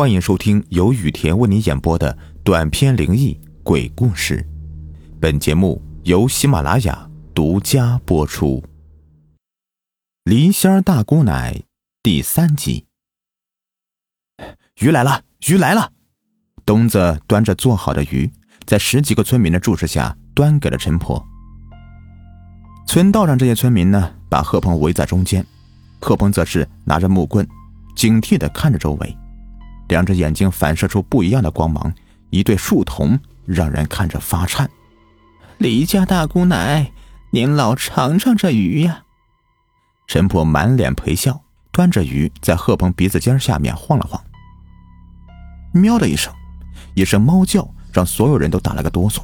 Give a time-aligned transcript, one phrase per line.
[0.00, 4.42] 欢迎收听由雨田为你演播的短篇灵异鬼故事。
[5.20, 8.64] 本节目由喜马拉雅独家播出。
[10.24, 11.64] 梨仙大姑奶
[12.02, 12.86] 第三集。
[14.78, 15.92] 鱼来了，鱼来了！
[16.64, 18.32] 东子端着做好的鱼，
[18.64, 21.22] 在十几个村民的注视下端给了陈婆。
[22.86, 25.46] 村道上这些村民呢，把贺鹏围在中间，
[26.00, 27.46] 贺鹏则是拿着木棍。
[27.94, 29.14] 警惕的看着周围，
[29.90, 31.92] 两只眼睛反射出不一样的光芒，
[32.30, 34.70] 一对树瞳让人看着发颤。
[35.58, 36.92] 李家大姑奶，
[37.30, 39.02] 您老尝尝这鱼呀！
[40.06, 44.22] 陈婆满脸陪笑，端着鱼在贺鹏鼻子尖下面晃了晃。
[45.72, 46.32] 喵的一声，
[46.94, 49.20] 一声猫叫让所有人都打了个哆嗦。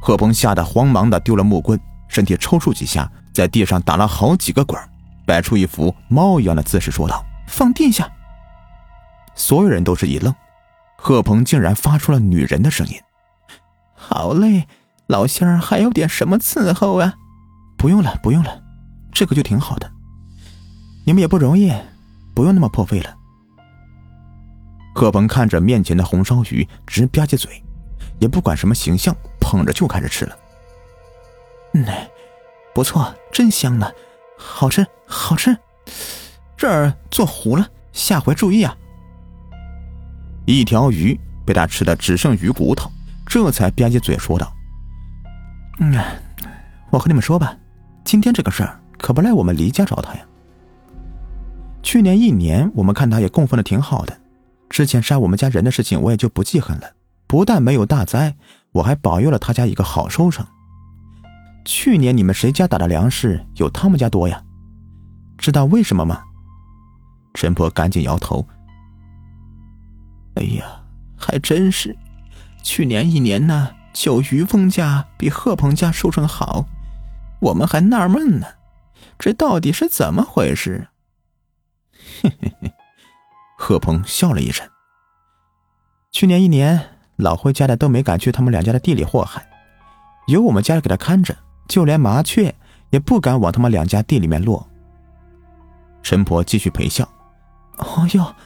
[0.00, 1.78] 贺鹏吓得慌忙的丢了木棍，
[2.08, 4.80] 身体抽搐几下，在地上打了好几个滚
[5.26, 8.08] 摆出一副猫一样的姿势，说道：“放地下！”
[9.34, 10.34] 所有人都是一愣，
[10.96, 13.00] 贺鹏竟然发出了女人的声音。
[13.94, 14.66] “好嘞，
[15.06, 17.14] 老仙儿还有点什么伺候啊
[17.76, 18.62] ？”“不用了，不用了，
[19.12, 19.90] 这个就挺好的。
[21.04, 21.72] 你们也不容易，
[22.34, 23.16] 不用那么破费了。”
[24.94, 27.62] 贺鹏看着面前的红烧鱼，直吧唧嘴，
[28.20, 30.36] 也不管什么形象，捧着就开始吃了。
[31.74, 31.84] “嗯，
[32.72, 33.90] 不错，真香呢。”
[34.36, 35.56] 好吃，好吃，
[36.56, 38.76] 这儿做糊了，下回注意啊！
[40.46, 42.90] 一条鱼被他吃的只剩鱼骨头，
[43.26, 44.52] 这才吧唧嘴说道
[45.80, 45.98] ：“嗯，
[46.90, 47.56] 我和你们说吧，
[48.04, 50.20] 今天这个事儿可不赖我们黎家找他呀。
[51.82, 54.16] 去年一年，我们看他也供奉的挺好的，
[54.68, 56.92] 之前杀我们家人的事情我也就不记恨了。
[57.26, 58.34] 不但没有大灾，
[58.72, 60.46] 我还保佑了他家一个好收成。”
[61.64, 64.42] 去年你们谁家打的粮食有他们家多呀？
[65.38, 66.20] 知道为什么吗？
[67.32, 68.46] 陈婆赶紧摇头。
[70.34, 70.82] 哎呀，
[71.16, 71.96] 还真是，
[72.62, 76.66] 去年一年呢，就于峰家比贺鹏家收成好，
[77.40, 78.46] 我们还纳闷呢，
[79.18, 80.88] 这到底是怎么回事？
[82.22, 82.72] 嘿嘿嘿，
[83.56, 84.68] 贺鹏笑了一声。
[86.10, 89.48] 去年一年，老辉家的都没敢去他们两家的地里祸害，
[90.26, 91.36] 有我们家给他看着。
[91.66, 92.54] 就连麻雀
[92.90, 94.68] 也不敢往他们两家地里面落。
[96.02, 97.08] 陈婆继续陪笑
[97.78, 98.36] ：“哦哟，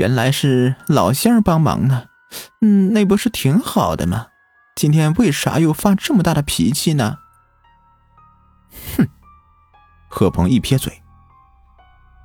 [0.00, 2.06] 原来是老乡儿帮忙呢。
[2.62, 4.28] 嗯，那不是挺好的吗？
[4.74, 7.18] 今天为啥又发这么大的脾气呢？”
[8.96, 9.06] 哼，
[10.08, 11.02] 贺鹏一撇嘴：“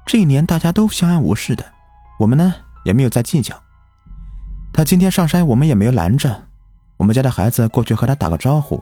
[0.07, 1.73] 这一年大家都相安无事的，
[2.19, 2.55] 我们呢
[2.85, 3.61] 也没有再计较。
[4.71, 6.47] 他今天上山，我们也没有拦着。
[6.95, 8.81] 我们家的孩子过去和他打个招呼，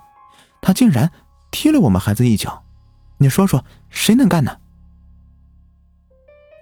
[0.62, 1.12] 他竟然……”
[1.50, 2.64] 踢了我们孩子一脚，
[3.18, 4.58] 你说说谁能干呢？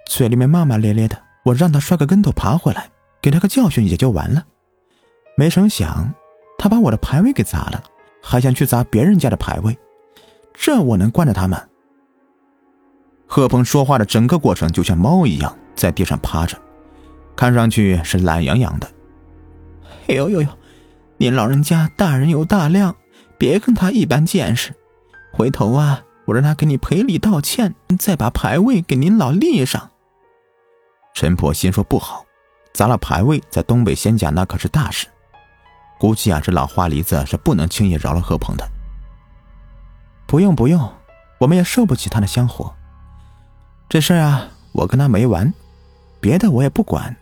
[0.06, 4.44] 嘴里面骂骂咧咧的，我让他摔个跟头爬回来，给他个教训也就完了。
[5.36, 6.12] 没成想，
[6.58, 7.82] 他把我的牌位给砸了，
[8.22, 9.76] 还想去砸别人家的牌位，
[10.54, 11.62] 这我能惯着他吗？
[13.26, 16.56] 贺鹏说话的整个过程就像猫一样在地上趴着，
[17.34, 18.86] 看上去是懒洋洋的。
[20.08, 20.48] 哎呦呦呦，
[21.16, 22.94] 您老人家大人有大量，
[23.38, 24.74] 别跟他一般见识。
[25.32, 29.91] 回头啊，我让他给你赔礼道歉，再把牌位给您老立上。
[31.14, 32.24] 陈婆心说不好，
[32.72, 35.06] 砸了牌位，在东北仙家那可是大事，
[35.98, 38.68] 估计啊，这老花梨子是不能轻易饶了贺鹏的。
[40.26, 40.90] 不用不用，
[41.38, 42.74] 我们也受不起他的香火。
[43.88, 45.52] 这事啊，我跟他没完，
[46.20, 47.14] 别的我也不管，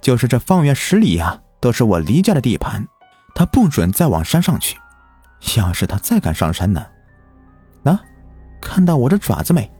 [0.00, 2.88] 就是这方圆十里呀，都是我黎家的地盘，
[3.34, 4.78] 他不准再往山上去。
[5.56, 6.86] 要是他再敢上山呢？
[7.84, 8.00] 啊，
[8.60, 9.70] 看到我的爪子没？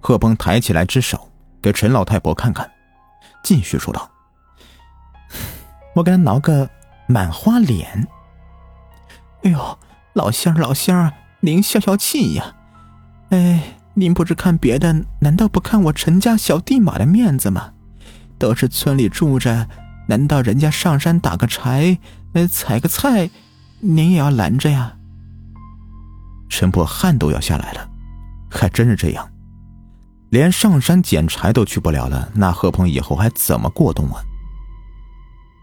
[0.00, 1.30] 贺鹏抬起来只手
[1.62, 2.68] 给陈老太婆看看，
[3.42, 4.10] 继续说道
[5.94, 6.68] ：“我给他挠个
[7.06, 8.08] 满花脸。”
[9.44, 9.78] 哎呦，
[10.12, 12.54] 老仙儿老仙儿，您消消气呀！
[13.30, 17.72] 哎，您不是看别的，难道不看我陈家小地马的面子吗？
[18.38, 19.68] 都是村里住着，
[20.08, 21.96] 难道人家上山打个柴，
[22.34, 23.30] 呃，采个菜，
[23.78, 24.96] 您也要拦着呀？
[26.48, 27.88] 陈婆汗都要下来了，
[28.50, 29.31] 还真是这样，
[30.32, 34.24] 连上山捡柴都去不了了，那贺鹏以后还怎么过冬啊？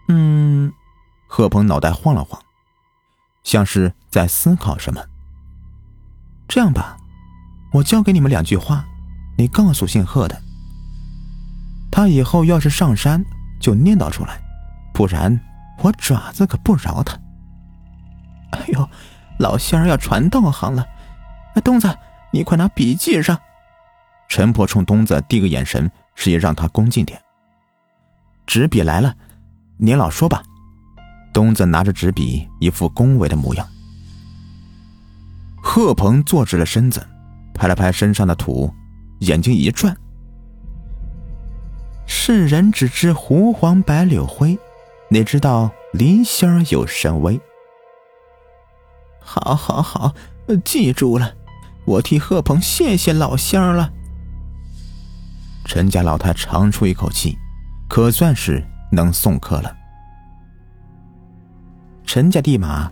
[0.06, 0.72] 嗯，
[1.26, 2.40] 贺鹏脑袋晃了晃，
[3.42, 5.02] 像是在思考什么。
[6.46, 6.96] 这样吧，
[7.72, 8.84] 我教给你们两句话，
[9.36, 10.40] 你告诉姓贺的，
[11.90, 13.24] 他以后要是上山
[13.58, 14.40] 就念叨出来，
[14.94, 15.36] 不然
[15.78, 17.18] 我爪子可不饶他。
[18.52, 18.88] 哎呦！
[19.40, 20.86] 老仙儿要传道行了，
[21.64, 21.92] 东子，
[22.30, 23.36] 你快拿笔记上。
[24.30, 27.20] 陈婆冲东子递个眼神，示意让他恭敬点。
[28.46, 29.12] 纸笔来了，
[29.76, 30.40] 您老说吧。
[31.32, 33.68] 东子拿着纸笔，一副恭维的模样。
[35.60, 37.04] 贺鹏坐直了身子，
[37.52, 38.72] 拍了拍身上的土，
[39.18, 39.96] 眼睛一转
[42.06, 44.56] ：“世人只知湖黄白柳灰，
[45.08, 47.38] 哪知道梨心有神威？”
[49.18, 50.14] 好，好，好，
[50.64, 51.34] 记住了，
[51.84, 53.92] 我替贺鹏谢谢老乡了。
[55.72, 57.38] 陈家老太长出一口气，
[57.88, 59.72] 可算是能送客了。
[62.04, 62.90] 陈家地马，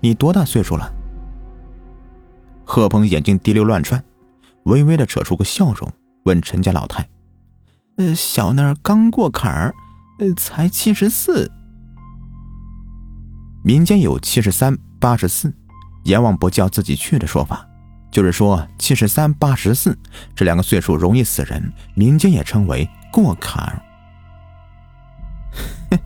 [0.00, 0.92] 你多大岁数了？
[2.66, 4.04] 贺鹏眼睛滴溜乱转，
[4.64, 5.90] 微微的扯出个笑容，
[6.24, 7.08] 问陈家老太
[7.96, 9.74] ：“呃，小那儿刚过坎儿，
[10.18, 11.50] 呃，才七十四。
[13.64, 15.50] 民间有七十三、八十四，
[16.04, 17.66] 阎王不叫自己去的说法，
[18.10, 19.98] 就是说七十三、八十四
[20.34, 23.82] 这两个岁数容易死人，民间也称为过坎。”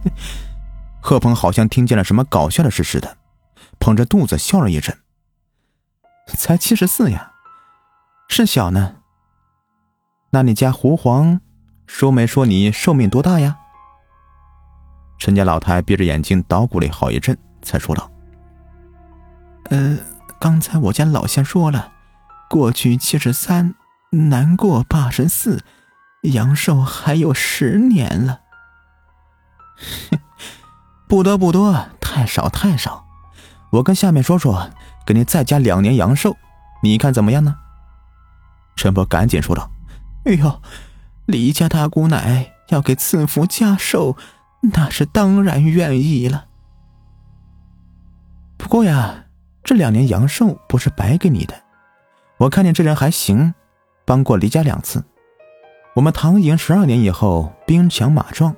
[1.01, 3.17] 贺鹏好像听见了什么搞笑的事似的，
[3.79, 4.97] 捧着肚子笑了一阵。
[6.29, 7.33] 才七十四呀，
[8.29, 8.97] 是小呢。
[10.31, 11.41] 那你家胡黄
[11.87, 13.59] 说没说你寿命多大呀？
[15.19, 18.11] 陈家老太闭着眼睛捣鼓了好一阵，才说道
[19.71, 19.99] ：“呃，
[20.43, 21.93] 刚才我家老乡说了，
[22.51, 23.77] 过去七十三，
[24.11, 25.63] 难过八十四，
[26.23, 28.41] 阳寿还有十年了。
[31.07, 33.07] ”不多不多，太少太少。
[33.71, 34.69] 我跟下面说说，
[35.07, 36.37] 给你再加两年阳寿，
[36.83, 37.59] 你看怎么样呢？
[38.75, 39.71] 陈伯赶紧说道
[40.27, 40.61] ：“哎呦，
[41.25, 44.17] 李家大姑奶要给赐福加寿，
[44.73, 46.47] 那是当然愿意了。
[48.57, 49.27] 不过呀，
[49.65, 51.55] 这两年阳寿不是白给你的。
[52.39, 53.55] 我看你这人还行，
[54.05, 55.05] 帮过李家两次。
[55.95, 58.55] 我们唐营十二年以后兵强马壮，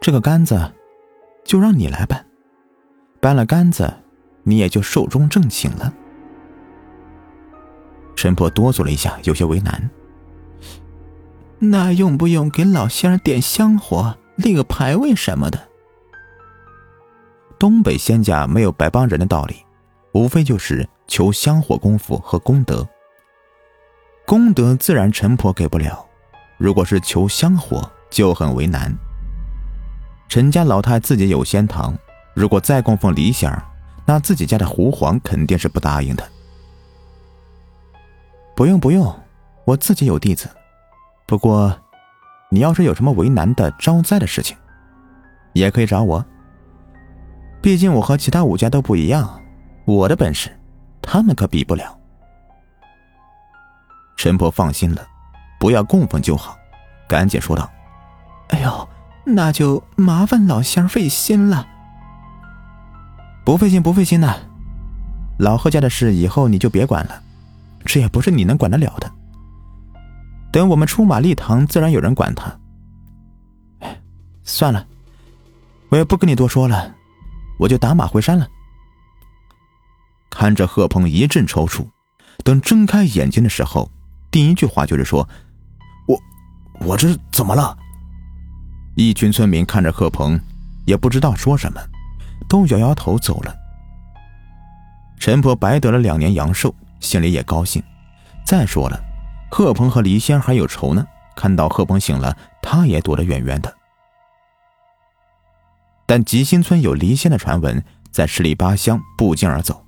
[0.00, 0.72] 这个杆子。”
[1.44, 2.26] 就让你来搬，
[3.20, 3.90] 搬了杆子，
[4.42, 5.94] 你也就寿终正寝了。
[8.14, 9.88] 陈婆哆嗦了一下，有些为难。
[11.58, 15.58] 那用不用给老仙儿点香火、立个牌位什么的？
[17.58, 19.56] 东北仙家没有白帮人的道理，
[20.18, 22.84] 无非就是求香火功夫和功德。
[24.26, 26.04] 功德自然陈婆给不了，
[26.56, 28.92] 如果是求香火，就很为难。
[30.28, 31.96] 陈家老太自己有仙堂，
[32.34, 33.62] 如果再供奉李仙儿，
[34.04, 36.28] 那自己家的狐皇肯定是不答应的。
[38.56, 39.16] 不用不用，
[39.64, 40.50] 我自己有弟子。
[41.28, 41.72] 不过，
[42.50, 44.56] 你要是有什么为难的招灾的事情，
[45.52, 46.26] 也可以找我。
[47.62, 49.40] 毕竟我和其他五家都不一样，
[49.94, 50.50] 我的本事，
[51.00, 51.98] 他们可比不了。
[54.16, 55.06] 陈婆放心了，
[55.58, 56.56] 不要供奉就好，
[57.08, 57.70] 赶紧说道
[58.50, 58.88] ：“哎呦。”
[59.30, 61.66] 那就麻烦老乡费心了。
[63.44, 64.34] 不费心不费心的，
[65.38, 67.22] 老贺家的事以后你就别管了，
[67.84, 69.12] 这也不是你能管得了的。
[70.50, 72.50] 等我们出马立堂，自然有人管他。
[74.44, 74.86] 算了，
[75.90, 76.94] 我也不跟你多说了，
[77.58, 78.48] 我就打马回山了。
[80.30, 81.86] 看着贺鹏一阵抽搐，
[82.44, 83.90] 等睁开眼睛的时候，
[84.30, 85.28] 第一句话就是说
[86.06, 86.18] ：“我，
[86.86, 87.76] 我这是怎么了？”
[88.94, 90.40] 一群村民看着贺鹏，
[90.84, 91.80] 也不知道说什么，
[92.48, 93.54] 都摇摇头走了。
[95.18, 97.82] 陈婆白得了两年阳寿，心里也高兴。
[98.44, 99.00] 再说了，
[99.50, 101.06] 贺鹏和黎仙还有仇呢，
[101.36, 103.74] 看到贺鹏醒了，他也躲得远远的。
[106.06, 109.84] 但吉新村有离仙的传闻，在十里八乡不胫而走，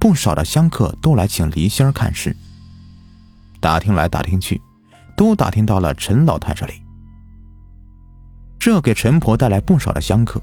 [0.00, 2.34] 不少的香客都来请离仙看事。
[3.60, 4.58] 打听来打听去，
[5.14, 6.82] 都打听到了陈老太这里。
[8.58, 10.40] 这给陈婆带来不少的香客，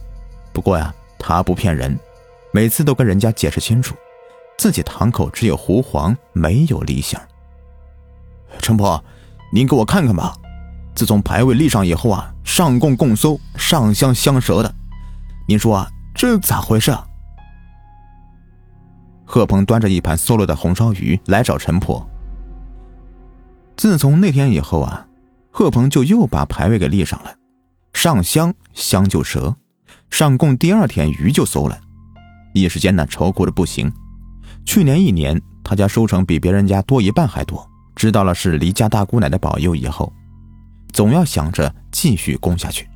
[0.53, 1.97] 不过呀，她不骗人，
[2.51, 3.95] 每次都跟人家解释清楚，
[4.59, 7.19] 自己堂口只有狐黄，没有李想。
[8.59, 9.03] 陈婆，
[9.51, 10.37] 您给我看看吧，
[10.93, 14.71] 自从牌位立上以后啊，上供供搜，上香香舌的，
[15.47, 17.07] 您说啊，这咋回事啊？
[19.29, 22.09] 贺鹏端着一盘馊了的红烧鱼来找陈婆。
[23.75, 25.05] 自从那天以后啊，
[25.51, 27.35] 贺鹏就又把牌位给立上了。
[27.93, 29.53] 上香香就折，
[30.09, 31.77] 上供第二天鱼就馊了，
[32.53, 33.91] 一时间呢愁苦的不行。
[34.65, 40.13] 去年一年他家收成比别人家多一半还多，知道了是离家大姑奶的保佑以后，
[40.93, 42.87] 总要想着继续供下去。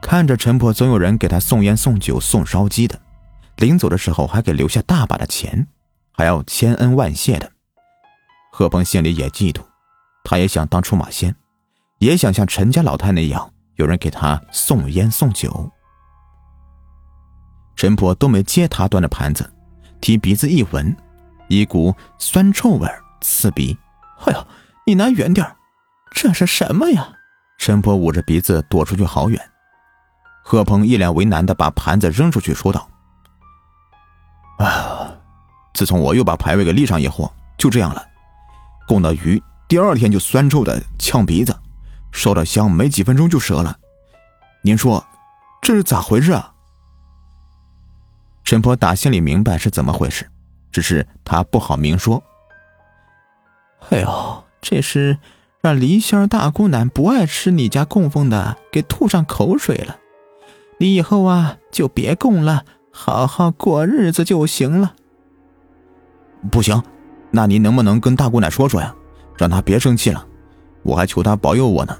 [0.00, 2.98] 看着陈婆总有人给他送烟送酒送烧鸡的，
[3.60, 5.66] 临走的时候还给留下大把的钱，
[6.12, 7.52] 还要千恩万谢的，
[8.50, 9.60] 贺鹏心里也嫉妒，
[10.24, 11.36] 他也想当出马仙。
[11.98, 15.70] 也想像陈家老太那样，有人给他送烟送酒。
[17.76, 19.52] 陈婆都没接他端的盘子，
[20.00, 20.96] 提鼻子一闻，
[21.48, 22.88] 一股酸臭味
[23.20, 23.76] 刺鼻。
[24.24, 24.46] 哎呦，
[24.86, 25.46] 你拿远点
[26.14, 27.12] 这是什么呀？
[27.58, 29.38] 陈婆捂着鼻子躲出去好远。
[30.42, 32.88] 贺鹏一脸为难的把盘子扔出去，说道
[34.60, 35.16] ：“啊，
[35.72, 38.06] 自从我又把牌位给立上以后，就这样了。
[38.86, 41.56] 供的鱼第二天就酸臭的呛鼻子，
[42.12, 43.78] 烧的香没几分钟就折了。
[44.62, 45.02] 您说
[45.62, 46.52] 这是咋回事啊？”
[48.44, 50.28] 陈婆打心里明白是怎么回事，
[50.70, 52.22] 只是她不好明说。
[53.88, 55.18] 哎呦，这是
[55.62, 59.96] 让梨仙大姑奶不爱吃你家供奉的，给吐上口水了。
[60.78, 62.64] 你以后啊，就别供了，
[63.02, 64.94] 好好过日子就行了。
[66.50, 66.82] 不行，
[67.30, 68.94] 那您能不能跟大姑奶说说呀，
[69.38, 70.26] 让她别生气了？
[70.82, 71.96] 我还求她保佑我呢。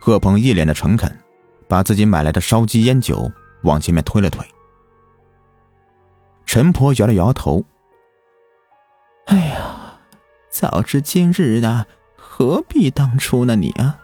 [0.00, 1.16] 贺鹏一脸的诚恳，
[1.68, 3.30] 把自己买来的烧鸡烟酒。
[3.62, 4.44] 往前面推了推，
[6.44, 7.64] 陈婆摇了摇头。
[9.26, 10.00] 哎呀，
[10.50, 11.86] 早知今日呢，
[12.16, 13.54] 何必当初呢？
[13.54, 14.00] 你啊，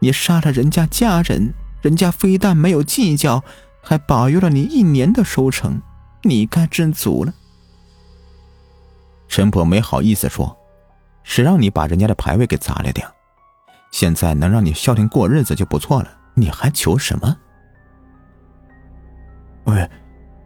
[0.00, 3.42] 你杀了人家家人，人家非但没有计较，
[3.82, 5.80] 还保佑了你一年的收成，
[6.22, 7.32] 你该知足了。
[9.28, 10.56] 陈婆没好意思说
[11.22, 13.02] ：“谁让你把人家的牌位给砸了的？
[13.90, 17.36] 现在能让你消停过日子就不错了，你还求什么？”
[19.64, 19.90] 喂，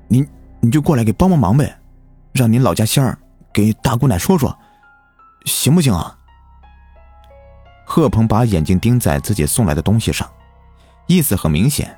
[0.09, 0.27] 你
[0.61, 1.79] 你就过来给帮帮忙呗，
[2.33, 3.19] 让您老家仙儿
[3.53, 4.57] 给大姑奶说说，
[5.45, 6.19] 行不行啊？
[7.85, 10.29] 贺鹏把眼睛盯在自己送来的东西上，
[11.07, 11.97] 意思很明显，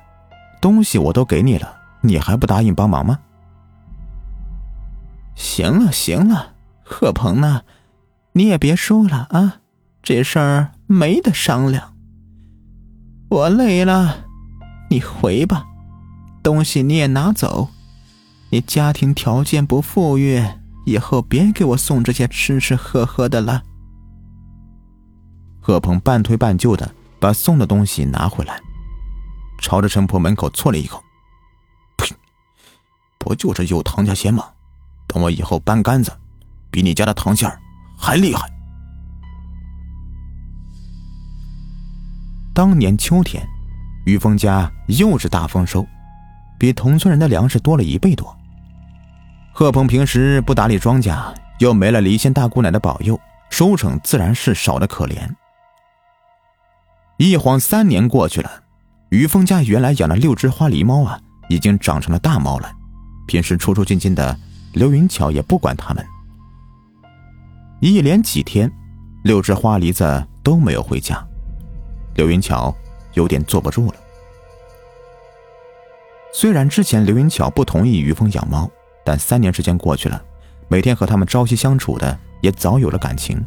[0.65, 3.19] 东西我都给你了，你还不答应帮忙吗？
[5.35, 7.61] 行了行了，贺鹏呢，
[8.33, 9.57] 你也别说了啊，
[10.01, 11.93] 这事儿没得商量。
[13.29, 14.25] 我累了，
[14.89, 15.67] 你回吧。
[16.41, 17.69] 东西你也拿走，
[18.49, 20.43] 你家庭条件不富裕，
[20.87, 23.61] 以后别给我送这些吃吃喝喝的了。
[25.61, 28.59] 贺鹏半推半就的把送的东西拿回来，
[29.59, 31.03] 朝着陈婆门口啐了一口
[31.97, 32.15] ：“呸！
[33.17, 34.49] 不就是有唐家仙吗？
[35.07, 36.11] 等我以后搬杆子，
[36.69, 37.59] 比你家的唐仙儿
[37.97, 38.49] 还厉害。”
[42.53, 43.45] 当年秋天，
[44.05, 45.85] 于峰家又是大丰收。
[46.57, 48.33] 比同村人的粮食多了一倍多。
[49.53, 53.19] 贺鹏平时不打理庄稼，又没了离仙大姑奶的保佑，
[53.49, 55.29] 收成自然是少的可怜。
[57.17, 58.63] 一晃三年过去了，
[59.09, 61.19] 于峰家原来养的六只花狸猫啊，
[61.49, 62.71] 已经长成了大猫了。
[63.27, 64.37] 平时出出进进的
[64.73, 66.05] 刘云巧也不管它们。
[67.81, 68.71] 一连几天，
[69.23, 71.23] 六只花狸子都没有回家，
[72.15, 72.75] 刘云巧
[73.13, 73.95] 有点坐不住了。
[76.33, 78.69] 虽然之前刘云巧不同意于峰养猫，
[79.03, 80.21] 但三年时间过去了，
[80.67, 83.41] 每天和他们朝夕相处的也早有了感情。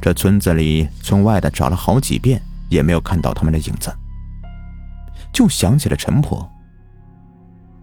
[0.00, 3.92] 这村子里、村外的找了好几遍，也没有看到他们的影子，
[5.32, 6.48] 就想起了陈婆。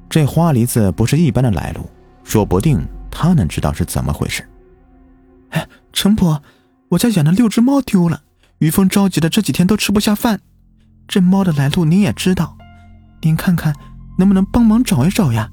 [0.09, 1.89] 这花梨子不是一般的来路，
[2.23, 4.47] 说不定他能知道是怎么回事。
[5.49, 6.41] 哎，陈婆，
[6.89, 8.21] 我家养的六只猫丢了，
[8.59, 10.41] 于峰着急的这几天都吃不下饭。
[11.07, 12.57] 这猫的来路您也知道，
[13.21, 13.75] 您看看。
[14.17, 15.51] 能不能帮忙找一找呀？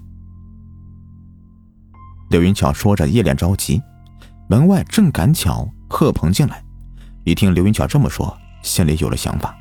[2.31, 3.83] 刘云巧说着，一脸着急。
[4.49, 6.63] 门外正赶巧贺鹏进来，
[7.25, 9.53] 一听刘云巧这么说，心里有了想法。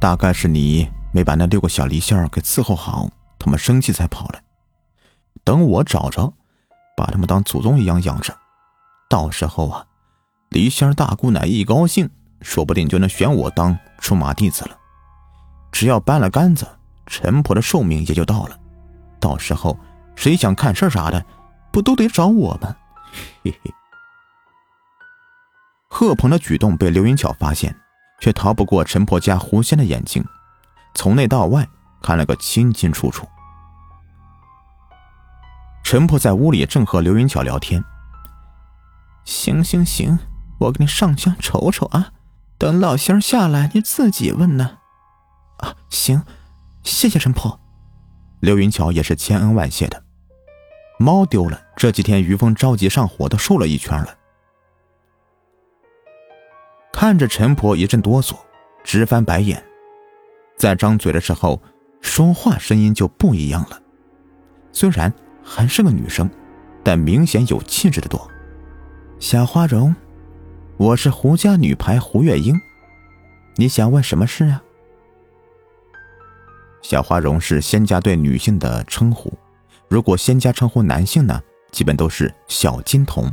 [0.00, 4.40] 大概是你没把那六个小梨仙儿给伺候好，他们生气才跑了。
[5.44, 6.32] 等我找着，
[6.96, 8.36] 把他们当祖宗一样养着，
[9.08, 9.86] 到时候啊，
[10.50, 12.08] 梨仙大姑奶一高兴，
[12.42, 14.76] 说不定就能选我当出马弟子了。
[15.72, 16.66] 只要搬了杆子。
[17.10, 18.60] 陈婆的寿命也就到了，
[19.18, 19.78] 到时候
[20.14, 21.24] 谁想看事啥的，
[21.72, 22.76] 不都得找我吗？
[23.42, 23.72] 嘿嘿。
[25.88, 27.74] 贺鹏的举动被刘云巧发现，
[28.18, 30.24] 却逃不过陈婆家狐仙的眼睛，
[30.94, 31.68] 从内到外
[32.02, 33.26] 看了个清清楚楚。
[35.82, 37.82] 陈婆在屋里正和刘云巧聊天。
[39.24, 40.18] 行行行，
[40.58, 42.12] 我给你上香瞅瞅啊，
[42.58, 44.78] 等老仙下来你自己问呢。
[45.58, 46.22] 啊，行。
[46.84, 47.60] 谢谢陈婆，
[48.40, 50.02] 刘云巧也是千恩万谢的。
[50.98, 54.17] 猫丢了，这几天于峰着急上火，都瘦了一圈了。
[57.00, 58.34] 看着陈婆一阵哆嗦，
[58.82, 59.62] 直翻白眼，
[60.56, 61.62] 在张嘴的时候，
[62.00, 63.80] 说话声音就不一样了。
[64.72, 66.28] 虽然还是个女生，
[66.82, 68.28] 但明显有气质的多。
[69.20, 69.94] 小花荣，
[70.76, 72.60] 我是胡家女排胡月英，
[73.54, 74.60] 你想问什么事啊？
[76.82, 79.32] 小花荣是仙家对女性的称呼，
[79.86, 81.40] 如果仙家称呼男性呢，
[81.70, 83.32] 基本都是小金童。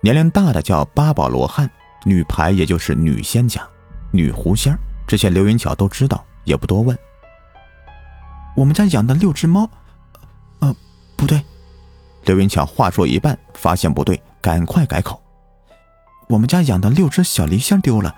[0.00, 1.70] 年龄大的叫八宝罗汉，
[2.04, 3.66] 女排也就是女仙家、
[4.10, 6.96] 女狐仙这些刘云巧都知道，也不多问。
[8.56, 9.68] 我们家养的六只猫，
[10.60, 10.74] 呃，
[11.16, 11.42] 不对。
[12.24, 15.20] 刘云巧话说一半，发现不对，赶快改口。
[16.28, 18.14] 我们家养的六只小狸仙丢了，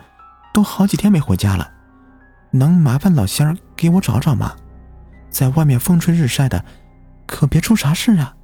[0.52, 1.70] 都好几天没回家了。
[2.50, 4.54] 能麻烦老仙儿给我找找吗？
[5.30, 6.64] 在外面风吹日晒的，
[7.26, 8.34] 可别出啥事啊！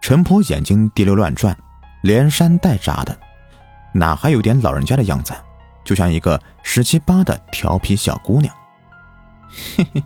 [0.00, 1.56] 陈婆眼睛滴溜乱转，
[2.02, 3.18] 连扇带眨的，
[3.98, 5.32] 哪还有点老人家的样子？
[5.84, 8.54] 就像一个十七八的调皮小姑娘。
[9.76, 10.02] 嘿嘿，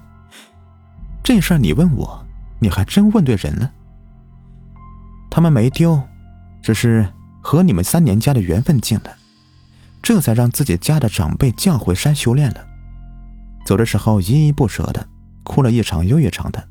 [1.23, 2.25] 这事儿你问我，
[2.59, 3.71] 你还真问对人了。
[5.31, 6.01] 他们没丢，
[6.63, 7.09] 只是
[7.41, 9.11] 和你们三年家的缘分尽了。
[10.03, 12.67] 这才让自己家的长辈降回山修炼了，
[13.65, 15.07] 走的时候依依不舍的，
[15.45, 16.69] 哭了一场又一场的，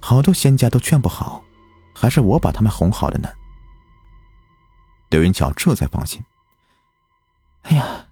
[0.00, 1.42] 好多仙家都劝不好，
[1.94, 3.28] 还是我把他们哄好的呢。
[5.16, 6.22] 刘云巧这才放心。
[7.62, 8.04] 哎呀，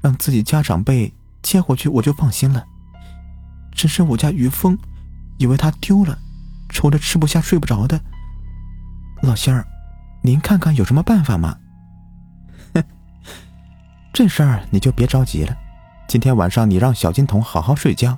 [0.00, 1.12] 让自己家长辈
[1.42, 2.64] 接回去我就放心了，
[3.72, 4.78] 只是我家于峰，
[5.38, 6.16] 以为他丢了，
[6.68, 8.00] 愁得吃不下睡不着的。
[9.22, 9.66] 老仙儿，
[10.22, 11.58] 您看看有什么办法吗？
[14.12, 15.56] 这事儿你就别着急了，
[16.06, 18.16] 今天晚上你让小金童好好睡觉，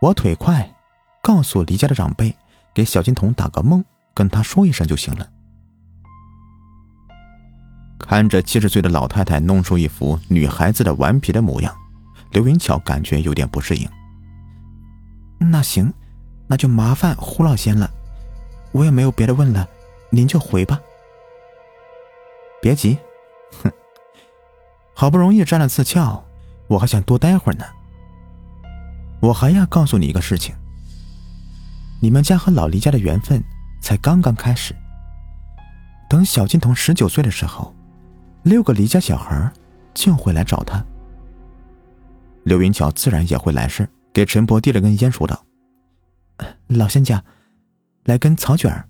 [0.00, 0.74] 我腿快，
[1.20, 2.34] 告诉离家的长辈，
[2.72, 5.28] 给小金童打个梦，跟他说一声就行了。
[7.98, 11.74] 看着七十岁的老太太弄出一副女孩子的顽皮的模样，
[12.30, 13.88] 刘云巧感觉有点不适应。
[15.38, 15.92] 那行，
[16.46, 17.90] 那就麻烦胡老仙了，
[18.72, 19.66] 我也没有别的问了，
[20.10, 20.80] 您就回吧。
[22.60, 22.98] 别急，
[23.62, 23.70] 哼。
[24.94, 26.22] 好不容易沾了次窍，
[26.68, 27.64] 我还想多待会儿呢。
[29.20, 30.54] 我还要告诉你一个事情。
[32.00, 33.42] 你们家和老黎家的缘分
[33.80, 34.74] 才刚刚开始。
[36.08, 37.74] 等小金童十九岁的时候，
[38.46, 39.52] 六个黎家小孩
[39.92, 40.80] 就会来找他。
[42.44, 45.44] 刘云巧自然也会来事，给陈伯递了根烟，说道
[46.68, 47.24] ：“老仙家，
[48.04, 48.88] 来根草卷儿。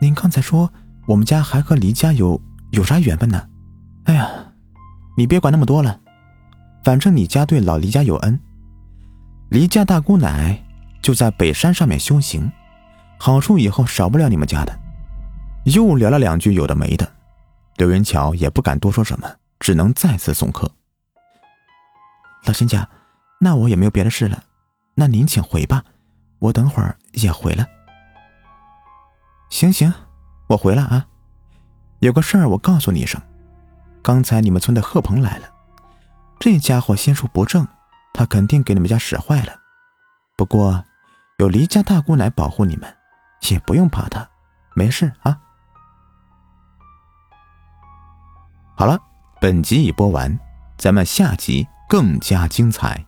[0.00, 0.72] 您刚才说
[1.08, 3.48] 我们家还和黎家有有啥缘分呢？”
[4.06, 4.30] 哎呀，
[5.16, 6.00] 你别管那么多了，
[6.84, 8.38] 反正你家对老黎家有恩，
[9.48, 10.64] 黎家大姑奶
[11.02, 12.48] 就在北山上面修行，
[13.18, 14.78] 好处以后少不了你们家的。
[15.64, 17.12] 又聊了两句有的没的，
[17.78, 20.68] 刘云巧也不敢多说什么，只能再次送客。
[22.44, 22.88] 老仙家，
[23.38, 24.42] 那我也没有别的事了，
[24.96, 25.84] 那您请回吧，
[26.40, 27.64] 我等会儿也回来。
[29.48, 29.94] 行行，
[30.48, 31.06] 我回了啊，
[32.00, 33.22] 有个事儿我告诉你一声。
[34.02, 35.48] 刚才你们村的贺鹏来了，
[36.40, 37.64] 这家伙心术不正，
[38.12, 39.52] 他肯定给你们家使坏了。
[40.36, 40.84] 不过，
[41.38, 42.92] 有黎家大姑奶保护你们，
[43.50, 44.28] 也不用怕他，
[44.74, 45.38] 没事啊。
[48.78, 48.96] 好了，
[49.40, 50.38] 本集已播完，
[50.76, 53.04] 咱们下集更加精彩。